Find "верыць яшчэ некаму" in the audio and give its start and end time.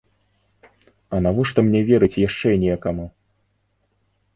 1.93-3.11